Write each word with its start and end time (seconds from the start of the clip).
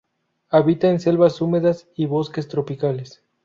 Habita 0.49 0.89
en 0.89 0.99
selvas 0.99 1.39
húmedas 1.41 1.87
y 1.93 2.07
bosques 2.07 2.47
tropicales. 2.47 3.21